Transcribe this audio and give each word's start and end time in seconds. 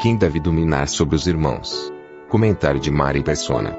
Quem 0.00 0.16
deve 0.16 0.40
dominar 0.40 0.88
sobre 0.88 1.14
os 1.14 1.26
irmãos? 1.26 1.92
Comentário 2.30 2.80
de 2.80 2.90
Mari 2.90 3.22
Persona. 3.22 3.76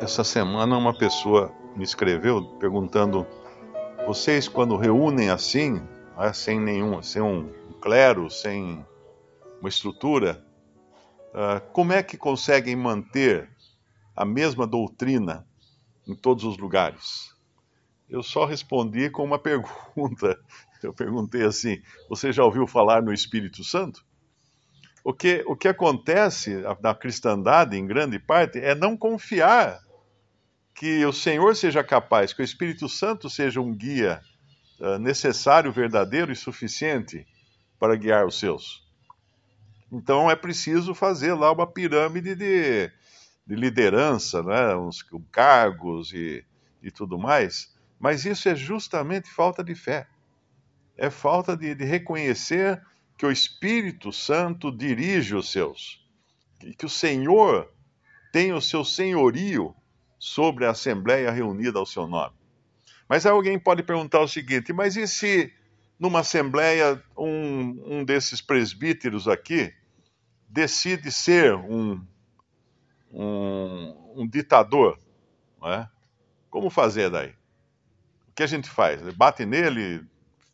Essa 0.00 0.24
semana 0.24 0.76
uma 0.76 0.92
pessoa 0.92 1.54
me 1.76 1.84
escreveu 1.84 2.44
perguntando: 2.58 3.24
vocês 4.08 4.48
quando 4.48 4.76
reúnem 4.76 5.30
assim, 5.30 5.80
né, 6.18 6.32
sem 6.32 6.58
nenhum, 6.58 7.00
sem 7.00 7.22
um 7.22 7.48
clero, 7.80 8.28
sem 8.28 8.84
uma 9.60 9.68
estrutura, 9.68 10.44
uh, 11.32 11.64
como 11.72 11.92
é 11.92 12.02
que 12.02 12.16
conseguem 12.16 12.74
manter 12.74 13.48
a 14.16 14.24
mesma 14.24 14.66
doutrina 14.66 15.46
em 16.08 16.16
todos 16.16 16.42
os 16.42 16.58
lugares? 16.58 17.35
Eu 18.08 18.22
só 18.22 18.44
respondi 18.44 19.10
com 19.10 19.24
uma 19.24 19.38
pergunta. 19.40 20.38
Eu 20.82 20.92
perguntei 20.92 21.44
assim: 21.44 21.80
você 22.08 22.32
já 22.32 22.44
ouviu 22.44 22.66
falar 22.66 23.02
no 23.02 23.12
Espírito 23.12 23.64
Santo? 23.64 24.04
O 25.02 25.12
que, 25.12 25.44
o 25.46 25.54
que 25.54 25.68
acontece 25.68 26.56
na 26.80 26.94
cristandade, 26.94 27.76
em 27.76 27.86
grande 27.86 28.18
parte, 28.18 28.58
é 28.58 28.74
não 28.74 28.96
confiar 28.96 29.80
que 30.74 31.06
o 31.06 31.12
Senhor 31.12 31.54
seja 31.54 31.82
capaz, 31.82 32.32
que 32.32 32.42
o 32.42 32.44
Espírito 32.44 32.88
Santo 32.88 33.30
seja 33.30 33.60
um 33.60 33.72
guia 33.72 34.20
uh, 34.80 34.98
necessário, 34.98 35.72
verdadeiro 35.72 36.32
e 36.32 36.36
suficiente 36.36 37.24
para 37.78 37.96
guiar 37.96 38.26
os 38.26 38.38
seus. 38.38 38.84
Então 39.90 40.30
é 40.30 40.34
preciso 40.34 40.94
fazer 40.94 41.34
lá 41.34 41.52
uma 41.52 41.66
pirâmide 41.66 42.34
de, 42.34 42.90
de 43.46 43.54
liderança, 43.54 44.42
né? 44.42 44.74
uns 44.74 45.04
cargos 45.30 46.12
e, 46.12 46.44
e 46.82 46.90
tudo 46.90 47.16
mais, 47.16 47.75
mas 47.98 48.24
isso 48.24 48.48
é 48.48 48.54
justamente 48.54 49.30
falta 49.30 49.62
de 49.64 49.74
fé. 49.74 50.06
É 50.96 51.10
falta 51.10 51.56
de, 51.56 51.74
de 51.74 51.84
reconhecer 51.84 52.82
que 53.16 53.26
o 53.26 53.32
Espírito 53.32 54.12
Santo 54.12 54.70
dirige 54.70 55.34
os 55.34 55.50
seus, 55.50 56.04
que, 56.78 56.86
o 56.86 56.88
Senhor 56.88 57.70
tem 58.32 58.52
o 58.52 58.60
seu 58.60 58.84
senhorio 58.84 59.74
sobre 60.18 60.66
a 60.66 60.70
assembleia 60.70 61.30
reunida 61.30 61.78
ao 61.78 61.86
seu 61.86 62.06
nome. 62.06 62.34
Mas 63.08 63.24
alguém 63.24 63.58
pode 63.58 63.82
perguntar 63.82 64.20
o 64.20 64.28
seguinte: 64.28 64.72
mas 64.72 64.96
e 64.96 65.06
se 65.06 65.52
numa 65.98 66.20
assembleia 66.20 67.02
um, 67.16 67.98
um 67.98 68.04
desses 68.04 68.40
presbíteros 68.40 69.26
aqui 69.26 69.72
decide 70.48 71.10
ser 71.10 71.54
um, 71.54 72.04
um, 73.10 74.12
um 74.16 74.28
ditador? 74.28 74.98
É? 75.64 75.88
Como 76.50 76.70
fazer 76.70 77.10
daí? 77.10 77.34
Que 78.36 78.42
a 78.42 78.46
gente 78.46 78.68
faz? 78.68 79.02
Bate 79.14 79.46
nele, 79.46 80.06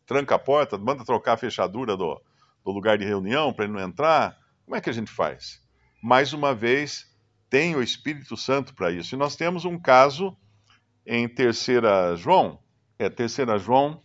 tranca 0.05 0.35
a 0.35 0.39
porta, 0.39 0.77
manda 0.77 1.03
trocar 1.03 1.33
a 1.33 1.37
fechadura 1.37 1.97
do, 1.97 2.19
do 2.63 2.71
lugar 2.71 2.97
de 2.97 3.03
reunião 3.03 3.51
para 3.53 3.65
ele 3.65 3.73
não 3.73 3.81
entrar? 3.81 4.37
Como 4.63 4.75
é 4.75 4.81
que 4.81 4.89
a 4.89 4.93
gente 4.93 5.11
faz? 5.11 5.61
Mais 6.01 6.31
uma 6.31 6.55
vez, 6.55 7.13
tem 7.49 7.75
o 7.75 7.83
Espírito 7.83 8.37
Santo 8.37 8.73
para 8.73 8.89
isso. 8.89 9.13
E 9.13 9.17
nós 9.17 9.35
temos 9.35 9.65
um 9.65 9.77
caso 9.77 10.35
em 11.05 11.27
Terceira 11.27 12.15
João, 12.15 12.57
é 12.97 13.09
Terceira 13.09 13.57
João, 13.57 14.01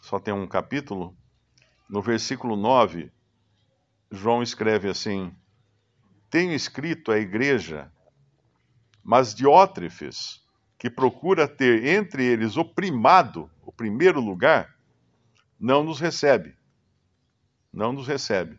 só 0.00 0.20
tem 0.20 0.32
um 0.32 0.46
capítulo, 0.46 1.16
no 1.88 2.00
versículo 2.00 2.56
9, 2.56 3.10
João 4.10 4.42
escreve 4.42 4.88
assim: 4.88 5.34
Tenho 6.30 6.52
escrito 6.52 7.10
à 7.10 7.18
igreja, 7.18 7.90
mas 9.02 9.34
Diótrefes, 9.34 10.43
que 10.84 10.90
procura 10.90 11.48
ter 11.48 11.86
entre 11.86 12.22
eles 12.22 12.58
o 12.58 12.64
primado, 12.64 13.50
o 13.64 13.72
primeiro 13.72 14.20
lugar, 14.20 14.76
não 15.58 15.82
nos 15.82 15.98
recebe. 15.98 16.54
Não 17.72 17.90
nos 17.90 18.06
recebe. 18.06 18.58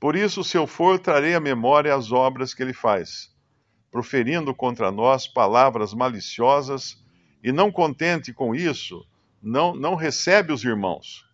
Por 0.00 0.16
isso, 0.16 0.42
se 0.42 0.58
eu 0.58 0.66
for, 0.66 0.98
trarei 0.98 1.36
à 1.36 1.40
memória 1.40 1.94
as 1.94 2.10
obras 2.10 2.52
que 2.52 2.64
ele 2.64 2.72
faz, 2.72 3.32
proferindo 3.92 4.52
contra 4.52 4.90
nós 4.90 5.28
palavras 5.28 5.94
maliciosas, 5.94 7.00
e 7.44 7.52
não 7.52 7.70
contente 7.70 8.32
com 8.32 8.52
isso, 8.52 9.06
não, 9.40 9.72
não 9.72 9.94
recebe 9.94 10.52
os 10.52 10.64
irmãos, 10.64 11.24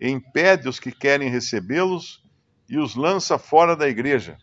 impede 0.00 0.68
os 0.68 0.80
que 0.80 0.90
querem 0.90 1.30
recebê-los 1.30 2.20
e 2.68 2.78
os 2.78 2.96
lança 2.96 3.38
fora 3.38 3.76
da 3.76 3.88
igreja. 3.88 4.36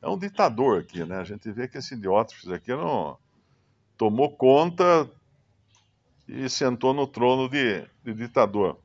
É 0.00 0.08
um 0.08 0.16
ditador 0.16 0.82
aqui, 0.82 1.02
né? 1.02 1.16
A 1.16 1.24
gente 1.24 1.50
vê 1.50 1.66
que 1.66 1.78
esse 1.78 1.96
Diótrefes 1.96 2.48
aqui 2.48 2.70
não 2.70 3.18
tomou 4.02 4.32
conta 4.32 5.08
e 6.26 6.48
sentou 6.48 6.92
no 6.92 7.06
trono 7.06 7.48
de, 7.48 7.86
de 8.02 8.12
ditador. 8.12 8.76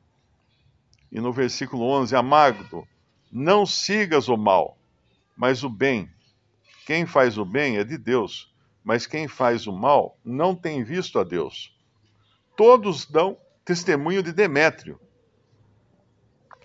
E 1.12 1.20
no 1.20 1.34
versículo 1.34 1.86
11, 1.86 2.16
Amagdo, 2.16 2.88
não 3.32 3.66
sigas 3.66 4.28
o 4.28 4.38
mal, 4.38 4.78
mas 5.36 5.64
o 5.64 5.70
bem. 5.72 6.08
Quem 6.86 7.08
faz 7.08 7.36
o 7.36 7.44
bem 7.44 7.78
é 7.78 7.84
de 7.84 7.98
Deus, 7.98 8.54
mas 8.84 9.08
quem 9.08 9.28
faz 9.28 9.66
o 9.66 9.74
mal 9.74 10.16
não 10.24 10.54
tem 10.54 10.84
visto 10.84 11.18
a 11.18 11.24
Deus. 11.24 11.76
Todos 12.56 13.04
dão 13.08 13.36
testemunho 13.66 14.22
de 14.22 14.32
Demétrio, 14.32 15.00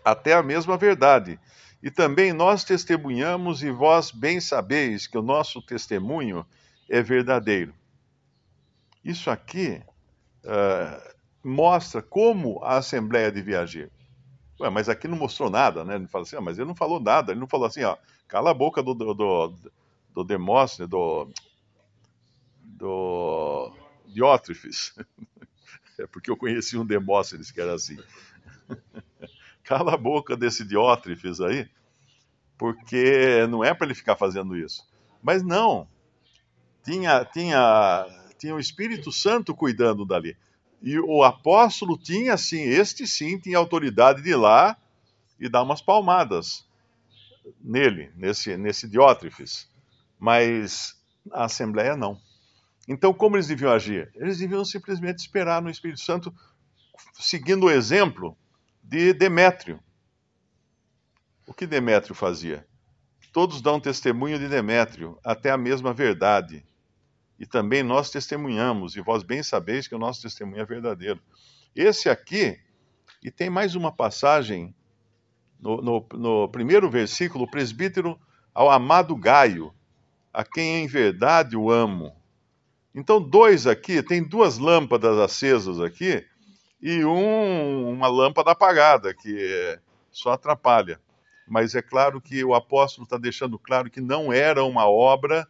até 0.05 0.35
a 0.35 0.43
mesma 0.43 0.77
verdade. 0.77 1.41
E 1.83 1.91
também 1.91 2.35
nós 2.35 2.65
testemunhamos, 2.65 3.63
e 3.63 3.71
vós 3.71 4.11
bem 4.11 4.43
sabeis 4.43 5.07
que 5.07 5.17
o 5.17 5.23
nosso 5.23 5.63
testemunho 5.63 6.45
é 6.87 7.01
verdadeiro. 7.01 7.73
Isso 9.05 9.31
aqui 9.31 9.83
uh, 10.45 11.13
mostra 11.43 12.01
como 12.01 12.63
a 12.63 12.77
Assembleia 12.77 13.31
devia 13.33 13.61
agir. 13.61 13.91
Ué, 14.61 14.71
mas 14.71 14.89
aqui 14.89 15.09
não 15.09 15.17
mostrou 15.17 15.51
nada, 15.51 15.85
né? 15.85 15.97
Ele 15.97 16.07
fala 16.07 16.25
assim, 16.25 16.37
ah, 16.37 16.41
mas 16.41 16.59
ele 16.59 16.69
não 16.69 16.75
falou 16.75 17.01
nada, 17.01 17.33
ele 17.33 17.41
não 17.41 17.49
falou 17.49 17.67
assim, 17.67 17.83
ó, 17.83 17.97
cala 18.29 18.51
a 18.51 18.55
boca 18.55 18.83
do, 18.83 18.95
do, 18.95 19.15
do, 19.15 19.55
do 20.15 20.25
Demóstenes, 20.25 20.89
do, 20.89 21.29
do 22.63 23.73
Diótrefes. 24.07 24.95
É 25.99 26.07
porque 26.07 26.31
eu 26.31 26.39
conheci 26.39 26.77
um 26.77 26.87
Demóstenes 26.87 27.51
que 27.51 27.61
era 27.61 27.75
assim. 27.75 27.99
cala 29.63 29.93
a 29.93 29.97
boca 29.97 30.35
desse 30.35 30.65
Diótrefes 30.65 31.39
aí, 31.39 31.69
porque 32.57 33.47
não 33.49 33.63
é 33.63 33.75
para 33.75 33.87
ele 33.87 33.95
ficar 33.95 34.17
fazendo 34.17 34.57
isso. 34.57 34.89
Mas 35.23 35.43
não, 35.43 35.87
tinha, 36.83 37.25
tinha, 37.27 38.07
tinha 38.43 38.57
o 38.57 38.59
Espírito 38.59 39.13
Santo 39.13 39.55
cuidando 39.55 40.05
dali. 40.05 40.37
E 40.83 40.99
o 40.99 41.23
apóstolo 41.23 41.97
tinha, 41.97 42.37
sim, 42.37 42.61
este 42.61 43.07
sim, 43.07 43.39
tinha 43.39 43.57
autoridade 43.57 44.21
de 44.21 44.31
ir 44.31 44.35
lá 44.35 44.77
e 45.39 45.49
dar 45.49 45.63
umas 45.63 45.81
palmadas 45.81 46.67
nele, 47.61 48.11
nesse, 48.17 48.57
nesse 48.57 48.89
Diótrefes. 48.89 49.71
Mas 50.19 51.01
a 51.31 51.45
Assembleia 51.45 51.97
não. 51.97 52.21
Então, 52.89 53.15
como 53.15 53.37
eles 53.37 53.47
deviam 53.47 53.71
agir? 53.71 54.11
Eles 54.17 54.39
deviam 54.39 54.65
simplesmente 54.65 55.21
esperar 55.21 55.63
no 55.63 55.71
Espírito 55.71 56.01
Santo, 56.01 56.35
seguindo 57.15 57.67
o 57.67 57.71
exemplo 57.71 58.37
de 58.83 59.13
Demétrio. 59.13 59.79
O 61.47 61.55
que 61.55 61.65
Demétrio 61.65 62.13
fazia? 62.13 62.67
Todos 63.33 63.63
dão 63.63 63.79
testemunho 63.79 64.37
de 64.37 64.49
Demétrio, 64.49 65.17
até 65.23 65.53
a 65.53 65.57
mesma 65.57 65.95
verdade 65.95 66.65
e 67.43 67.47
também 67.47 67.83
nós 67.83 68.09
testemunhamos, 68.09 68.95
e 68.95 69.01
vós 69.01 69.25
bem 69.25 69.43
sabeis 69.43 69.89
que 69.89 69.97
o 69.97 69.99
nosso 69.99 70.23
testemunho 70.23 70.63
é 70.63 70.65
verdadeiro. 70.65 71.21
Esse 71.75 72.09
aqui, 72.09 72.57
e 73.21 73.33
tem 73.33 73.51
mais 73.51 73.75
uma 73.75 73.91
passagem 73.91 74.73
no, 75.61 75.83
no, 75.83 76.07
no 76.15 76.49
primeiro 76.51 76.89
versículo, 76.89 77.43
o 77.43 77.51
presbítero 77.51 78.17
ao 78.55 78.71
amado 78.71 79.17
Gaio, 79.17 79.75
a 80.33 80.45
quem 80.45 80.85
em 80.85 80.87
verdade 80.87 81.57
o 81.57 81.69
amo. 81.69 82.15
Então, 82.95 83.21
dois 83.21 83.67
aqui, 83.67 84.05
tem 84.05 84.23
duas 84.23 84.59
lâmpadas 84.59 85.19
acesas 85.19 85.81
aqui, 85.81 86.25
e 86.81 87.05
um, 87.05 87.91
uma 87.91 88.07
lâmpada 88.07 88.53
apagada, 88.53 89.13
que 89.13 89.81
só 90.13 90.31
atrapalha. 90.31 91.01
mas 91.49 91.75
é 91.75 91.83
claro 91.83 92.21
que 92.21 92.45
o 92.45 92.55
apóstolo 92.55 93.03
está 93.03 93.19
deixando 93.19 93.59
claro 93.59 93.91
que 93.91 94.01
não 94.01 94.33
era 94.33 94.63
uma 94.63 94.89
obra, 94.89 95.45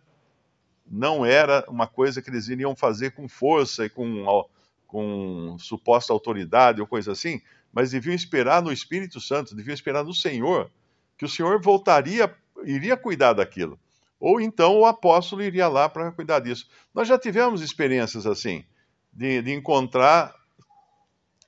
não 0.92 1.24
era 1.24 1.64
uma 1.68 1.86
coisa 1.86 2.20
que 2.20 2.28
eles 2.28 2.48
iriam 2.48 2.76
fazer 2.76 3.12
com 3.12 3.26
força 3.26 3.86
e 3.86 3.88
com, 3.88 4.46
com 4.86 5.56
suposta 5.58 6.12
autoridade 6.12 6.82
ou 6.82 6.86
coisa 6.86 7.12
assim, 7.12 7.40
mas 7.72 7.92
deviam 7.92 8.14
esperar 8.14 8.60
no 8.60 8.70
Espírito 8.70 9.18
Santo, 9.18 9.56
deviam 9.56 9.72
esperar 9.72 10.04
no 10.04 10.12
Senhor, 10.12 10.70
que 11.16 11.24
o 11.24 11.28
Senhor 11.28 11.58
voltaria, 11.62 12.32
iria 12.64 12.96
cuidar 12.96 13.32
daquilo. 13.32 13.80
Ou 14.20 14.38
então 14.38 14.78
o 14.78 14.86
apóstolo 14.86 15.42
iria 15.42 15.66
lá 15.66 15.88
para 15.88 16.12
cuidar 16.12 16.40
disso. 16.40 16.68
Nós 16.94 17.08
já 17.08 17.18
tivemos 17.18 17.62
experiências 17.62 18.26
assim, 18.26 18.62
de, 19.10 19.40
de 19.40 19.52
encontrar 19.52 20.34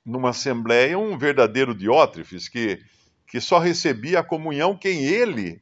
numa 0.03 0.31
assembleia 0.31 0.97
um 0.97 1.17
verdadeiro 1.17 1.73
diótrefes 1.75 2.49
que 2.49 2.83
que 3.27 3.41
só 3.41 3.59
recebia 3.59 4.19
a 4.19 4.23
comunhão 4.23 4.77
quem 4.77 5.03
ele 5.03 5.61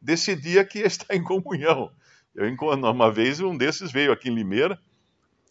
decidia 0.00 0.64
que 0.64 0.78
ia 0.78 0.86
estar 0.86 1.14
em 1.14 1.22
comunhão. 1.22 1.90
Eu 2.34 2.46
uma 2.74 3.10
vez 3.10 3.40
um 3.40 3.56
desses 3.56 3.92
veio 3.92 4.12
aqui 4.12 4.28
em 4.28 4.34
Limeira 4.34 4.80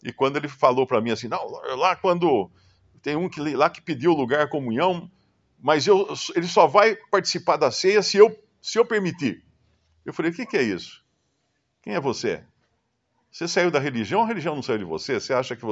e 0.02 0.12
quando 0.12 0.36
ele 0.36 0.48
falou 0.48 0.86
para 0.86 1.00
mim 1.00 1.10
assim, 1.10 1.28
não, 1.28 1.48
lá 1.76 1.94
quando 1.94 2.50
tem 3.00 3.16
um 3.16 3.28
que 3.28 3.40
lá 3.40 3.70
que 3.70 3.80
pediu 3.80 4.12
lugar 4.12 4.48
comunhão, 4.48 5.10
mas 5.60 5.86
eu, 5.86 6.08
ele 6.34 6.46
só 6.46 6.66
vai 6.66 6.96
participar 7.10 7.56
da 7.56 7.70
ceia 7.70 8.02
se 8.02 8.16
eu 8.16 8.36
se 8.60 8.78
eu 8.78 8.84
permitir. 8.84 9.44
Eu 10.04 10.12
falei, 10.12 10.30
o 10.30 10.34
que, 10.34 10.46
que 10.46 10.56
é 10.56 10.62
isso? 10.62 11.02
Quem 11.82 11.94
é 11.94 12.00
você? 12.00 12.44
Você 13.30 13.48
saiu 13.48 13.70
da 13.70 13.78
religião, 13.78 14.22
a 14.22 14.26
religião 14.26 14.54
não 14.54 14.62
saiu 14.62 14.78
de 14.78 14.84
você? 14.84 15.18
Você 15.18 15.32
acha 15.32 15.56
que, 15.56 15.64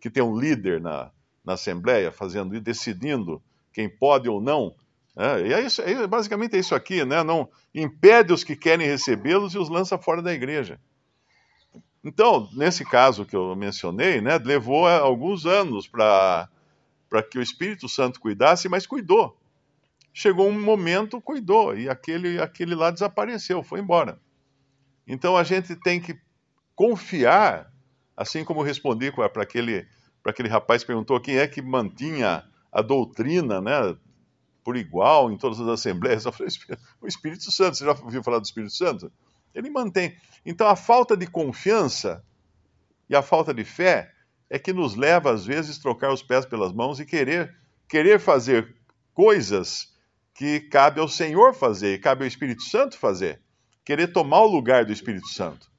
que 0.00 0.08
tem 0.08 0.22
um 0.22 0.38
líder 0.38 0.80
na, 0.80 1.10
na 1.44 1.54
Assembleia 1.54 2.12
fazendo 2.12 2.54
e 2.54 2.60
decidindo 2.60 3.42
quem 3.72 3.88
pode 3.88 4.28
ou 4.28 4.40
não 4.40 4.74
é, 5.18 5.48
e 5.48 5.52
é 5.52 5.60
isso, 5.62 5.82
é, 5.82 6.06
basicamente 6.06 6.54
é 6.54 6.60
isso 6.60 6.76
aqui, 6.76 7.04
né? 7.04 7.24
Não 7.24 7.50
impede 7.74 8.32
os 8.32 8.44
que 8.44 8.54
querem 8.54 8.86
recebê-los 8.86 9.52
e 9.52 9.58
os 9.58 9.68
lança 9.68 9.98
fora 9.98 10.22
da 10.22 10.32
igreja. 10.32 10.78
Então, 12.04 12.48
nesse 12.52 12.84
caso 12.84 13.26
que 13.26 13.34
eu 13.34 13.56
mencionei, 13.56 14.20
né, 14.20 14.38
levou 14.38 14.86
alguns 14.86 15.44
anos 15.44 15.88
para 15.88 16.48
que 17.28 17.36
o 17.36 17.42
Espírito 17.42 17.88
Santo 17.88 18.20
cuidasse, 18.20 18.68
mas 18.68 18.86
cuidou. 18.86 19.36
Chegou 20.14 20.48
um 20.48 20.60
momento, 20.60 21.20
cuidou, 21.20 21.76
e 21.76 21.88
aquele, 21.88 22.40
aquele 22.40 22.76
lá 22.76 22.92
desapareceu, 22.92 23.64
foi 23.64 23.80
embora. 23.80 24.20
Então 25.04 25.36
a 25.36 25.42
gente 25.42 25.74
tem 25.74 26.00
que 26.00 26.16
confiar, 26.76 27.72
assim 28.16 28.44
como 28.44 28.62
respondi 28.62 29.10
para 29.10 29.42
aquele, 29.42 29.84
aquele 30.24 30.48
rapaz 30.48 30.82
que 30.82 30.86
perguntou 30.86 31.20
quem 31.20 31.38
é 31.38 31.48
que 31.48 31.60
mantinha 31.60 32.44
a 32.70 32.82
doutrina 32.82 33.60
né, 33.60 33.96
por 34.68 34.76
igual 34.76 35.32
em 35.32 35.38
todas 35.38 35.58
as 35.58 35.66
assembleias. 35.66 36.26
Eu 36.28 36.32
falei, 36.32 36.52
o 37.00 37.06
Espírito 37.06 37.50
Santo, 37.50 37.78
você 37.78 37.86
já 37.86 37.92
ouviu 37.92 38.22
falar 38.22 38.38
do 38.38 38.44
Espírito 38.44 38.74
Santo? 38.74 39.10
Ele 39.54 39.70
mantém. 39.70 40.14
Então 40.44 40.68
a 40.68 40.76
falta 40.76 41.16
de 41.16 41.26
confiança 41.26 42.22
e 43.08 43.16
a 43.16 43.22
falta 43.22 43.54
de 43.54 43.64
fé 43.64 44.12
é 44.50 44.58
que 44.58 44.70
nos 44.74 44.94
leva, 44.94 45.32
às 45.32 45.46
vezes, 45.46 45.78
trocar 45.78 46.12
os 46.12 46.22
pés 46.22 46.44
pelas 46.44 46.70
mãos 46.70 47.00
e 47.00 47.06
querer, 47.06 47.56
querer 47.88 48.20
fazer 48.20 48.76
coisas 49.14 49.90
que 50.34 50.60
cabe 50.60 51.00
ao 51.00 51.08
Senhor 51.08 51.54
fazer, 51.54 51.98
cabe 52.02 52.24
ao 52.24 52.28
Espírito 52.28 52.62
Santo 52.64 52.98
fazer. 52.98 53.40
Querer 53.86 54.08
tomar 54.08 54.42
o 54.42 54.52
lugar 54.52 54.84
do 54.84 54.92
Espírito 54.92 55.28
Santo. 55.28 55.72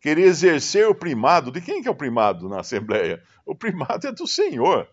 Querer 0.00 0.22
exercer 0.22 0.86
o 0.86 0.94
primado. 0.94 1.50
De 1.50 1.60
quem 1.60 1.82
que 1.82 1.88
é 1.88 1.90
o 1.90 1.96
primado 1.96 2.48
na 2.48 2.60
Assembleia? 2.60 3.20
O 3.44 3.56
primado 3.56 4.06
é 4.06 4.12
do 4.12 4.24
Senhor. 4.24 4.88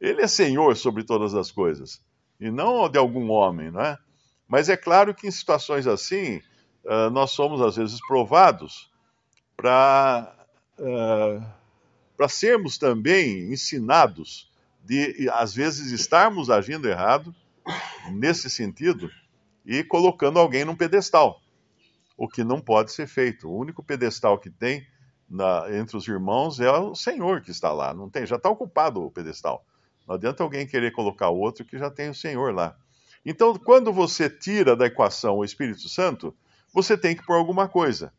Ele 0.00 0.22
é 0.22 0.26
Senhor 0.26 0.74
sobre 0.74 1.04
todas 1.04 1.34
as 1.34 1.50
coisas 1.50 2.02
e 2.40 2.50
não 2.50 2.88
de 2.88 2.98
algum 2.98 3.30
homem, 3.30 3.70
não 3.70 3.80
é? 3.80 3.98
Mas 4.46 4.68
é 4.68 4.76
claro 4.76 5.14
que 5.14 5.26
em 5.26 5.30
situações 5.30 5.86
assim, 5.86 6.40
uh, 6.84 7.10
nós 7.10 7.30
somos 7.30 7.60
às 7.60 7.76
vezes 7.76 7.98
provados 8.06 8.90
para 9.56 10.34
uh, 10.78 12.28
sermos 12.28 12.78
também 12.78 13.52
ensinados 13.52 14.50
de, 14.84 15.28
às 15.32 15.54
vezes, 15.54 15.90
estarmos 15.92 16.50
agindo 16.50 16.88
errado 16.88 17.34
nesse 18.12 18.50
sentido 18.50 19.10
e 19.64 19.82
colocando 19.82 20.38
alguém 20.38 20.64
num 20.64 20.76
pedestal, 20.76 21.40
o 22.16 22.28
que 22.28 22.44
não 22.44 22.60
pode 22.60 22.92
ser 22.92 23.06
feito. 23.06 23.48
O 23.48 23.58
único 23.58 23.82
pedestal 23.82 24.38
que 24.38 24.50
tem 24.50 24.86
na, 25.28 25.66
entre 25.74 25.96
os 25.96 26.06
irmãos 26.06 26.60
é 26.60 26.70
o 26.70 26.94
Senhor 26.94 27.40
que 27.40 27.50
está 27.50 27.72
lá, 27.72 27.94
não 27.94 28.10
tem, 28.10 28.26
já 28.26 28.36
está 28.36 28.50
ocupado 28.50 29.02
o 29.02 29.10
pedestal. 29.10 29.64
Não 30.06 30.14
adianta 30.14 30.42
alguém 30.42 30.66
querer 30.66 30.92
colocar 30.92 31.30
outro 31.30 31.64
que 31.64 31.78
já 31.78 31.90
tem 31.90 32.10
o 32.10 32.14
Senhor 32.14 32.54
lá. 32.54 32.76
Então, 33.24 33.54
quando 33.56 33.92
você 33.92 34.28
tira 34.28 34.76
da 34.76 34.86
equação 34.86 35.38
o 35.38 35.44
Espírito 35.44 35.88
Santo, 35.88 36.34
você 36.72 36.96
tem 36.98 37.16
que 37.16 37.24
pôr 37.24 37.34
alguma 37.34 37.68
coisa. 37.68 38.12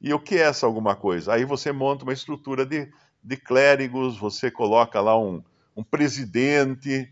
E 0.00 0.12
o 0.12 0.20
que 0.20 0.36
é 0.36 0.42
essa 0.42 0.66
alguma 0.66 0.94
coisa? 0.94 1.34
Aí 1.34 1.44
você 1.44 1.72
monta 1.72 2.04
uma 2.04 2.12
estrutura 2.12 2.64
de, 2.64 2.90
de 3.22 3.36
clérigos, 3.36 4.18
você 4.18 4.50
coloca 4.50 5.00
lá 5.00 5.18
um, 5.18 5.42
um 5.76 5.82
presidente. 5.82 7.10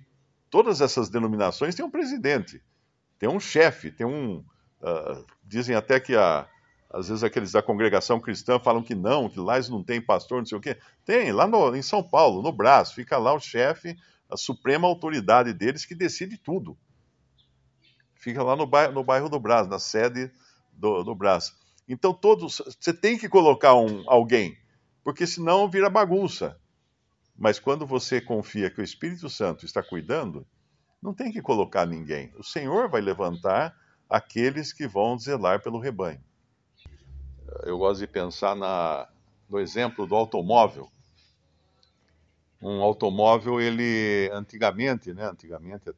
Todas 0.49 0.81
essas 0.81 1.09
denominações 1.09 1.75
têm 1.75 1.85
um 1.85 1.91
presidente, 1.91 2.63
tem 3.19 3.29
um 3.29 3.41
chefe, 3.41 3.91
tem 3.91 4.07
um. 4.07 4.45
Uh, 4.81 5.25
dizem 5.43 5.75
até 5.75 5.99
que 5.99 6.15
a, 6.15 6.47
às 6.91 7.09
vezes 7.09 7.25
aqueles 7.25 7.53
da 7.53 7.63
congregação 7.63 8.21
cristã 8.21 8.59
falam 8.59 8.83
que 8.83 8.95
não, 8.95 9.29
que 9.29 9.41
lá 9.41 9.57
eles 9.57 9.69
não 9.69 9.83
tem 9.83 10.01
pastor, 10.01 10.39
não 10.39 10.47
sei 10.47 10.57
o 10.57 10.61
quê. 10.61 10.79
Tem, 11.05 11.33
lá 11.33 11.47
no, 11.47 11.75
em 11.75 11.83
São 11.83 12.03
Paulo, 12.03 12.41
no 12.41 12.53
Brás, 12.53 12.93
fica 12.93 13.19
lá 13.19 13.35
o 13.35 13.41
chefe, 13.41 13.97
a 14.35 14.37
suprema 14.37 14.89
autoridade 14.89 15.55
deles 15.55 15.87
que 15.87 15.95
decide 15.95 16.37
tudo. 16.37 16.77
Fica 18.17 18.43
lá 18.43 18.57
no 18.57 18.67
bairro, 18.67 18.93
no 18.93 19.05
bairro 19.05 19.29
do 19.29 19.39
Brás, 19.39 19.69
na 19.69 19.79
sede 19.79 20.29
do, 20.73 21.05
do 21.05 21.15
Brás. 21.15 21.55
Então 21.89 22.13
todos, 22.13 22.61
você 22.81 22.93
tem 22.93 23.17
que 23.17 23.29
colocar 23.29 23.77
um, 23.77 24.03
alguém, 24.11 24.59
porque 25.05 25.25
senão 25.25 25.71
vira 25.71 25.89
bagunça. 25.89 26.59
Mas 27.37 27.61
quando 27.61 27.87
você 27.87 28.21
confia 28.21 28.71
que 28.71 28.81
o 28.81 28.85
Espírito 28.85 29.31
Santo 29.31 29.65
está 29.65 29.83
cuidando, 29.83 30.45
não 31.01 31.15
tem 31.15 31.31
que 31.31 31.41
colocar 31.41 31.87
ninguém. 31.87 32.33
O 32.37 32.43
Senhor 32.43 32.89
vai 32.89 33.01
levantar 33.01 33.77
aqueles 34.11 34.73
que 34.73 34.89
vão 34.89 35.17
zelar 35.17 35.63
pelo 35.63 35.79
rebanho. 35.79 36.23
Eu 37.63 37.79
gosto 37.79 38.01
de 38.01 38.09
pensar 38.09 38.57
na, 38.57 39.09
no 39.49 39.61
exemplo 39.61 40.09
do 40.09 40.17
automóvel 40.17 40.91
um 42.65 42.83
automóvel, 42.83 43.61
ele 43.61 44.31
antigamente, 44.33 45.13
né, 45.13 45.29
antigamente, 45.29 45.93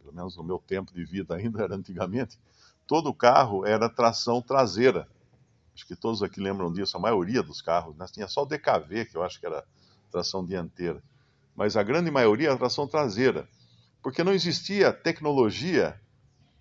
pelo 0.00 0.14
menos 0.14 0.36
no 0.36 0.44
meu 0.44 0.58
tempo 0.58 0.92
de 0.94 1.04
vida 1.04 1.34
ainda 1.34 1.62
era 1.64 1.74
antigamente, 1.74 2.38
todo 2.86 3.12
carro 3.12 3.66
era 3.66 3.88
tração 3.88 4.40
traseira. 4.40 5.08
Acho 5.74 5.86
que 5.86 5.96
todos 5.96 6.22
aqui 6.22 6.40
lembram 6.40 6.72
disso, 6.72 6.96
a 6.96 7.00
maioria 7.00 7.42
dos 7.42 7.60
carros, 7.60 7.96
né? 7.96 8.06
tinha 8.12 8.28
só 8.28 8.42
o 8.42 8.46
DKV, 8.46 9.06
que 9.06 9.16
eu 9.16 9.22
acho 9.22 9.40
que 9.40 9.46
era 9.46 9.64
tração 10.10 10.44
dianteira, 10.44 11.02
mas 11.56 11.76
a 11.76 11.82
grande 11.82 12.10
maioria 12.10 12.48
era 12.48 12.58
tração 12.58 12.86
traseira, 12.86 13.48
porque 14.02 14.22
não 14.22 14.32
existia 14.32 14.92
tecnologia 14.92 15.98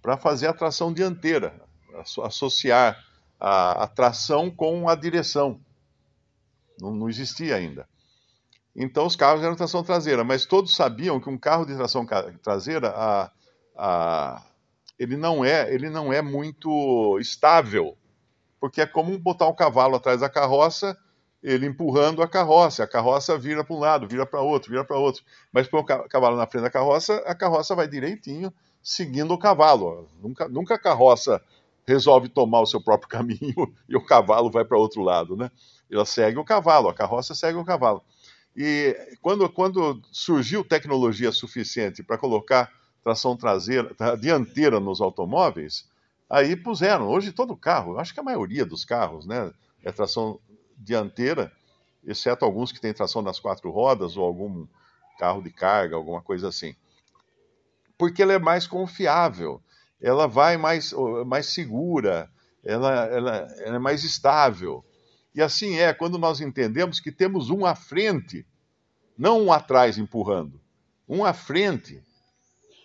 para 0.02 0.18
fazer 0.18 0.48
a 0.48 0.54
tração 0.54 0.94
dianteira, 0.94 1.62
associar 2.24 3.06
a, 3.40 3.86
tração 3.88 4.50
com 4.50 4.88
a 4.88 4.96
direção. 4.96 5.60
Não, 6.80 6.96
não 6.96 7.10
existia 7.10 7.56
ainda. 7.56 7.88
Então 8.76 9.06
os 9.06 9.16
carros 9.16 9.44
eram 9.44 9.56
tração 9.56 9.84
traseira, 9.84 10.24
mas 10.24 10.46
todos 10.46 10.76
sabiam 10.76 11.20
que 11.20 11.30
um 11.30 11.38
carro 11.38 11.66
de 11.66 11.76
tração 11.76 12.06
traseira, 12.42 12.90
a, 12.96 13.32
a, 13.76 14.42
ele, 14.98 15.18
não 15.18 15.44
é, 15.44 15.74
ele 15.74 15.90
não 15.90 16.12
é 16.12 16.22
muito 16.22 17.18
estável, 17.20 17.98
porque 18.60 18.82
é 18.82 18.86
como 18.86 19.18
botar 19.18 19.48
um 19.48 19.56
cavalo 19.56 19.96
atrás 19.96 20.22
da 20.22 20.30
carroça, 20.30 20.98
ele 21.44 21.66
empurrando 21.66 22.22
a 22.22 22.28
carroça, 22.28 22.84
a 22.84 22.88
carroça 22.88 23.38
vira 23.38 23.64
para 23.64 23.76
um 23.76 23.80
lado, 23.80 24.08
vira 24.08 24.26
para 24.26 24.42
outro, 24.42 24.70
vira 24.70 24.86
para 24.86 24.98
outro. 24.98 25.24
Mas 25.52 25.68
põe 25.68 25.82
o 25.82 25.84
cavalo 25.84 26.38
na 26.38 26.46
frente 26.46 26.64
da 26.64 26.70
carroça, 26.70 27.18
a 27.26 27.34
carroça 27.34 27.76
vai 27.76 27.88
direitinho, 27.88 28.54
seguindo 28.82 29.34
o 29.34 29.40
cavalo. 29.40 30.08
Nunca, 30.22 30.48
nunca 30.48 30.76
a 30.76 30.80
carroça 30.80 31.42
resolve 31.86 32.30
tomar 32.30 32.62
o 32.62 32.68
seu 32.68 32.82
próprio 32.82 33.10
caminho 33.10 33.74
e 33.90 33.98
o 33.98 34.06
cavalo 34.06 34.52
vai 34.52 34.64
para 34.64 34.78
outro 34.78 35.02
lado, 35.02 35.36
né? 35.36 35.50
Ela 35.90 36.06
segue 36.06 36.38
o 36.38 36.46
cavalo, 36.46 36.88
a 36.88 36.94
carroça 36.94 37.34
segue 37.34 37.58
o 37.58 37.66
cavalo. 37.66 38.02
E 38.56 39.18
quando, 39.22 39.50
quando 39.50 40.02
surgiu 40.12 40.64
tecnologia 40.64 41.32
suficiente 41.32 42.04
para 42.04 42.18
colocar 42.18 42.72
tração 43.04 43.36
traseira, 43.36 43.96
dianteira 44.20 44.80
nos 44.80 45.02
automóveis, 45.02 45.90
aí 46.30 46.56
puseram. 46.56 47.08
Hoje 47.08 47.32
todo 47.32 47.56
carro, 47.56 47.98
acho 47.98 48.14
que 48.14 48.20
a 48.20 48.24
maioria 48.24 48.66
dos 48.66 48.86
carros, 48.86 49.26
né, 49.26 49.52
é 49.84 49.92
tração 49.92 50.40
dianteira, 50.78 51.52
exceto 52.06 52.46
alguns 52.46 52.72
que 52.72 52.82
têm 52.82 52.94
tração 52.94 53.22
nas 53.22 53.40
quatro 53.40 53.70
rodas 53.72 54.18
ou 54.18 54.26
algum 54.26 54.68
carro 55.20 55.42
de 55.42 55.52
carga, 55.52 55.96
alguma 55.96 56.22
coisa 56.22 56.48
assim. 56.48 56.76
Porque 57.98 58.22
ela 58.22 58.34
é 58.34 58.40
mais 58.40 58.66
confiável, 58.66 59.62
ela 60.02 60.28
vai 60.28 60.58
mais, 60.58 60.94
mais 61.26 61.48
segura, 61.48 62.30
ela, 62.64 63.06
ela, 63.06 63.38
ela 63.60 63.76
é 63.76 63.80
mais 63.80 64.04
estável. 64.04 64.84
E 65.34 65.42
assim 65.42 65.78
é 65.78 65.94
quando 65.94 66.18
nós 66.18 66.42
entendemos 66.42 67.00
que 67.00 67.12
temos 67.12 67.50
um 67.50 67.66
à 67.66 67.76
frente, 67.76 68.46
não 69.18 69.42
um 69.44 69.52
atrás 69.52 69.98
empurrando, 69.98 70.60
um 71.08 71.24
à 71.24 71.34
frente. 71.34 72.04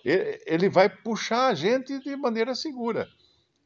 Ele 0.05 0.69
vai 0.69 0.89
puxar 0.89 1.49
a 1.49 1.55
gente 1.55 1.99
de 1.99 2.15
maneira 2.17 2.55
segura. 2.55 3.09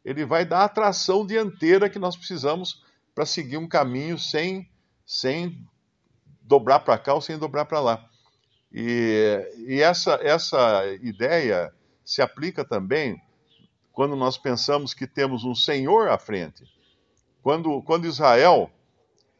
ele 0.02 0.24
vai 0.24 0.46
dar 0.46 0.64
a 0.64 0.68
tração 0.68 1.26
dianteira 1.26 1.90
que 1.90 1.98
nós 1.98 2.16
precisamos 2.16 2.82
para 3.14 3.26
seguir 3.26 3.58
um 3.58 3.68
caminho 3.68 4.18
sem, 4.18 4.66
sem 5.04 5.62
dobrar 6.40 6.80
para 6.80 6.96
cá 6.96 7.12
ou 7.12 7.20
sem 7.20 7.36
dobrar 7.36 7.66
para 7.66 7.80
lá. 7.80 8.08
E, 8.72 9.46
e 9.66 9.80
essa, 9.82 10.18
essa 10.22 10.86
ideia 11.02 11.72
se 12.04 12.22
aplica 12.22 12.64
também 12.64 13.20
quando 13.92 14.16
nós 14.16 14.38
pensamos 14.38 14.94
que 14.94 15.06
temos 15.06 15.44
um 15.44 15.54
Senhor 15.54 16.08
à 16.08 16.16
frente. 16.16 16.64
Quando, 17.42 17.82
quando 17.82 18.06
Israel 18.06 18.70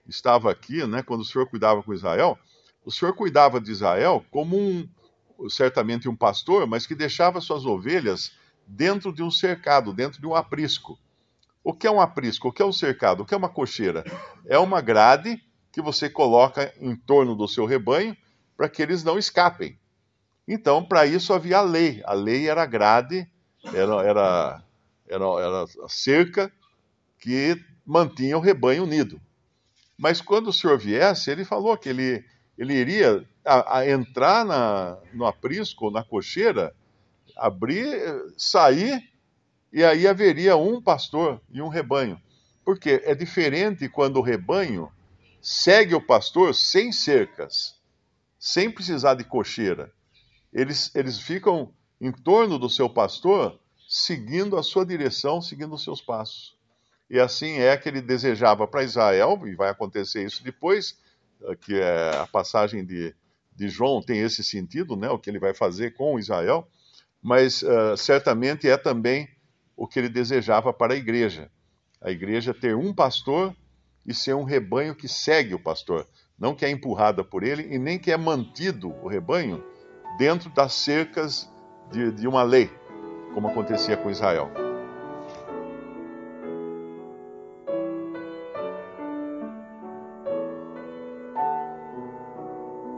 estava 0.07 0.50
aqui, 0.50 0.87
né, 0.87 1.02
quando 1.02 1.21
o 1.21 1.25
Senhor 1.25 1.47
cuidava 1.47 1.83
com 1.83 1.92
Israel, 1.92 2.38
o 2.85 2.90
Senhor 2.90 3.14
cuidava 3.14 3.61
de 3.61 3.71
Israel 3.71 4.25
como 4.30 4.59
um, 4.59 4.88
certamente 5.49 6.09
um 6.09 6.16
pastor, 6.16 6.66
mas 6.66 6.87
que 6.87 6.95
deixava 6.95 7.40
suas 7.40 7.64
ovelhas 7.64 8.33
dentro 8.66 9.12
de 9.12 9.23
um 9.23 9.30
cercado, 9.30 9.92
dentro 9.92 10.21
de 10.21 10.26
um 10.26 10.35
aprisco. 10.35 10.99
O 11.62 11.75
que 11.75 11.87
é 11.87 11.90
um 11.90 12.00
aprisco? 12.00 12.49
O 12.49 12.52
que 12.52 12.62
é 12.62 12.64
um 12.64 12.73
cercado? 12.73 13.23
O 13.23 13.26
que 13.26 13.35
é 13.35 13.37
uma 13.37 13.49
cocheira? 13.49 14.04
É 14.47 14.59
uma 14.59 14.80
grade 14.80 15.42
que 15.71 15.83
você 15.83 16.09
coloca 16.09 16.73
em 16.80 16.97
torno 16.97 17.35
do 17.37 17.47
seu 17.47 17.66
rebanho 17.66 18.16
para 18.57 18.69
que 18.69 18.83
eles 18.83 19.04
não 19.04 19.19
escapem. 19.19 19.78
Então, 20.49 20.83
para 20.85 21.07
isso 21.07 21.33
havia 21.33 21.59
a 21.59 21.62
lei. 21.62 22.02
A 22.04 22.12
lei 22.12 22.49
era 22.49 22.66
grade, 22.66 23.30
era, 23.73 24.02
era, 24.02 24.64
era, 25.07 25.25
era 25.25 25.66
cerca 25.88 26.52
que 27.21 27.62
mantinha 27.85 28.37
o 28.37 28.41
rebanho 28.41 28.85
unido. 28.85 29.21
Mas 29.97 30.21
quando 30.21 30.49
o 30.49 30.53
Senhor 30.53 30.79
viesse, 30.79 31.31
ele 31.31 31.45
falou 31.45 31.77
que 31.77 31.89
ele, 31.91 32.25
ele 32.57 32.75
iria 32.75 33.23
a, 33.45 33.79
a 33.79 33.91
entrar 33.91 34.45
na, 34.45 34.99
no 35.12 35.27
aprisco, 35.27 35.91
na 35.91 36.03
cocheira, 36.03 36.75
abrir, 37.37 38.00
sair, 38.37 39.03
e 39.73 39.85
aí 39.85 40.07
haveria 40.09 40.57
um 40.57 40.81
pastor 40.81 41.41
e 41.53 41.61
um 41.61 41.69
rebanho. 41.69 42.21
Porque 42.65 43.03
é 43.05 43.15
diferente 43.15 43.89
quando 43.89 44.17
o 44.17 44.23
rebanho 44.23 44.91
segue 45.41 45.95
o 45.95 46.00
pastor 46.00 46.55
sem 46.55 46.93
cercas, 46.93 47.79
sem 48.39 48.71
precisar 48.71 49.15
de 49.15 49.25
cocheira. 49.25 49.93
Eles, 50.53 50.95
eles 50.95 51.19
ficam 51.19 51.73
em 52.00 52.11
torno 52.11 52.59
do 52.59 52.69
seu 52.69 52.89
pastor, 52.89 53.59
seguindo 53.89 54.57
a 54.57 54.62
sua 54.62 54.85
direção, 54.85 55.43
seguindo 55.43 55.75
os 55.75 55.85
seus 55.85 56.00
passos. 56.00 56.59
E 57.11 57.19
assim 57.19 57.59
é 57.59 57.76
que 57.76 57.88
ele 57.88 58.00
desejava 58.00 58.69
para 58.69 58.85
Israel, 58.85 59.43
e 59.45 59.55
vai 59.57 59.69
acontecer 59.69 60.25
isso 60.25 60.45
depois, 60.45 60.97
eh, 61.43 61.57
que 61.57 61.75
é 61.75 62.17
a 62.17 62.26
passagem 62.26 62.85
de, 62.85 63.12
de 63.57 63.69
João 63.69 64.00
tem 64.00 64.21
esse 64.21 64.45
sentido, 64.45 64.95
né, 64.97 65.11
o 65.11 65.19
que 65.19 65.29
ele 65.29 65.40
vai 65.40 65.52
fazer 65.52 65.90
com 65.95 66.21
Israel, 66.21 66.69
mas 67.21 67.62
uh, 67.62 67.97
certamente 67.97 68.69
é 68.69 68.76
também 68.76 69.29
o 69.76 69.87
que 69.87 69.99
ele 69.99 70.09
desejava 70.09 70.73
para 70.73 70.95
a 70.95 70.97
igreja. 70.97 71.50
A 72.00 72.11
igreja 72.11 72.55
ter 72.55 72.75
um 72.75 72.95
pastor 72.95 73.55
e 74.07 74.14
ser 74.14 74.35
um 74.35 74.45
rebanho 74.45 74.95
que 74.95 75.09
segue 75.09 75.55
o 75.55 75.59
pastor, 75.59 76.07
não 76.38 76.55
que 76.55 76.64
é 76.64 76.71
empurrada 76.71 77.23
por 77.23 77.43
ele 77.43 77.75
e 77.75 77.79
nem 77.79 77.99
que 77.99 78.11
é 78.11 78.17
mantido 78.17 78.95
o 79.02 79.09
rebanho 79.09 79.62
dentro 80.17 80.49
das 80.50 80.73
cercas 80.73 81.50
de, 81.90 82.12
de 82.12 82.26
uma 82.26 82.43
lei, 82.43 82.71
como 83.35 83.49
acontecia 83.49 83.97
com 83.97 84.11
Israel. 84.11 84.70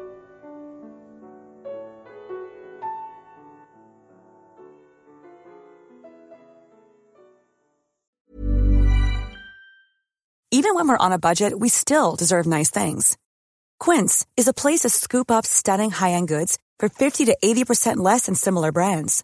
Even 10.49 10.73
when 10.73 10.87
we're 10.87 10.97
on 10.97 11.11
a 11.11 11.19
budget, 11.19 11.59
we 11.59 11.69
still 11.69 12.15
deserve 12.15 12.47
nice 12.47 12.71
things. 12.71 13.15
Quince 13.79 14.25
is 14.35 14.47
a 14.47 14.53
place 14.53 14.81
to 14.81 14.89
scoop 14.89 15.29
up 15.29 15.45
stunning 15.45 15.91
high-end 15.91 16.27
goods 16.27 16.57
for 16.79 16.89
50 16.89 17.25
to 17.25 17.37
80% 17.43 17.97
less 17.97 18.25
than 18.25 18.33
similar 18.33 18.71
brands. 18.71 19.23